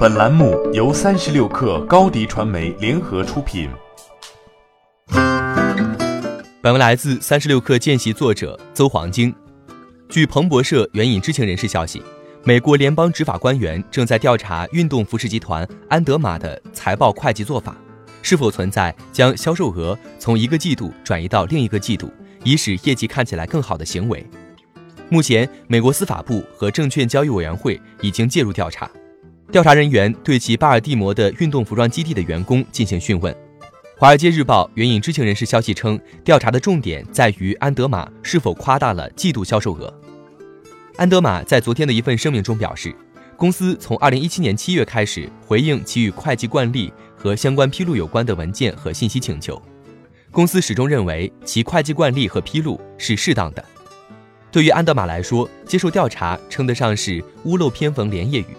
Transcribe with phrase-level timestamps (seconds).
[0.00, 3.68] 本栏目由三十六氪高低传媒联合出品。
[6.62, 9.34] 本文来自三十六氪见习作者邹黄金。
[10.08, 12.02] 据彭博社援引知情人士消息，
[12.44, 17.76] 美国联邦执法官员正在调查运动服饰集团安德玛的财报会计做法，
[18.22, 22.10] 是否存在将销售额从一个季度转移到另一个季度，
[22.42, 24.26] 以使业绩看起来更好的行为。
[25.10, 28.90] 目前，美国司法部和证券交易委员会已经介入调查。
[29.50, 33.34] 调查人员对其巴尔的摩的运动服装基地的员工进行讯问。
[33.98, 39.92] 《华尔街日报》援引知情人士消息称，调查的重点在于安德玛是否夸大了季度销售额。
[40.96, 42.94] 安德玛在昨天的一份声明中表示，
[43.36, 49.60] 公司从2017年7月开始回应其与会计惯例和相关披露有关的文件和信息请求。
[50.30, 53.64] 公司始终认为其会计惯例和披露是适当的。
[54.52, 58.56] 对于安德玛来说，接受调查称得上是屋漏偏逢连夜雨。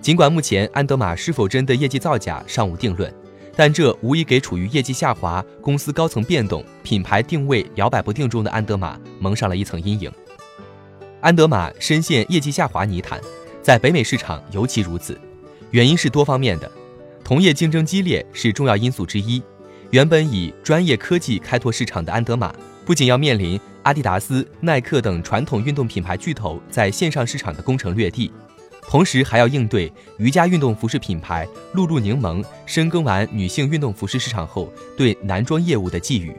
[0.00, 3.12] 尽管目前安德玛是否真的业绩造假尚无定论，
[3.56, 10.10] 但这无疑给处于业绩下滑、公司高层变动、品牌定位摇摆不定中的安德玛蒙上了一层阴影。
[11.20, 13.20] 安德玛深陷业绩下滑泥潭，
[13.60, 15.18] 在北美市场尤其如此，
[15.72, 16.70] 原因是多方面的。
[17.24, 19.42] 同业竞争激烈是重要因素之一。
[19.90, 22.54] 原本以专业科技开拓市场的安德玛，
[22.86, 28.30] 不仅要面临阿迪达斯、耐克等传统运动品牌巨头在线上市场的攻城略地。
[28.88, 36.34] 同时还要应对瑜伽运动服饰品牌露露柠檬深耕完女性运动服饰市场后对男装业务的寄予，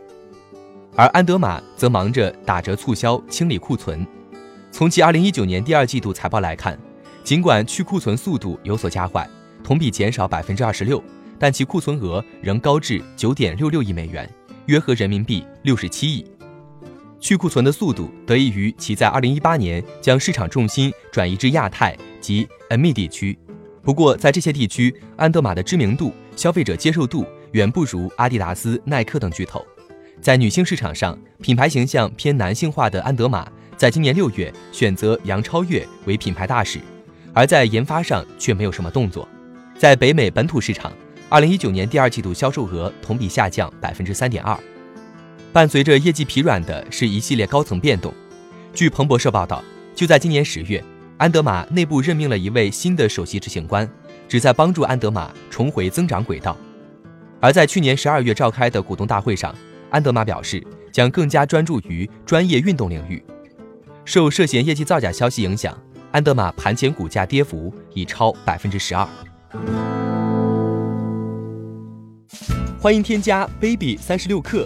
[0.96, 4.04] 而安德玛则忙着打折促销、清理库存。
[4.72, 6.76] 从其2019年第二季度财报来看，
[7.24, 9.30] 尽管去库存速度有所加快，
[9.64, 11.04] 同比减少26%，
[11.38, 14.28] 但其库存额仍高至9.66亿美元，
[14.66, 16.26] 约合人民币67亿。
[17.30, 21.96] 去库存的速度得益于其在2018年将市场重心转移至亚太。
[22.20, 23.38] 及 EMEA 地区，
[23.84, 29.64] 不过在这些地区，安德玛的知名度、消费者接受度远不如阿迪达斯、耐克等巨头。
[30.20, 36.80] 在女性市场上，品牌形象偏男性化的安德玛，在今年六月选择杨超越为品牌大使，
[37.32, 39.30] 而在研发上却没有什么动作。
[39.78, 40.92] 在北美本土市场，
[41.30, 44.58] 二零一九年第二季度销售额同比下降百分之三点二，
[45.52, 48.14] 伴随着业绩疲软的是一系列高层变动。
[48.72, 49.64] 据彭博社报道，
[49.96, 50.84] 就在今年十月。
[51.18, 53.90] 安德玛内部任命了一位新的首席执行官，
[54.28, 56.56] 旨在帮助安德玛重回增长轨道。
[57.42, 59.54] 而在去年十二月召开的股东大会上，
[59.90, 63.22] 安德玛表示将更加专注于专业运动领域。
[64.06, 65.78] 受涉嫌业绩造假消息影响，
[66.12, 69.06] 安德玛盘前股价跌幅已超百分之十二。
[72.80, 74.66] 欢迎添加 baby 三十六克